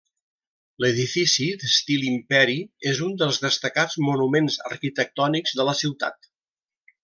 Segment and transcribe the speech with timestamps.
[0.83, 2.57] L'edifici, d'estil imperi,
[2.93, 6.33] és un dels destacats monuments arquitectònics de la ciutat.